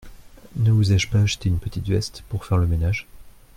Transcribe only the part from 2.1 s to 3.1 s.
pour faire le ménage?